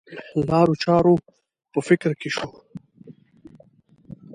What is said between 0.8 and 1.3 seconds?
چارو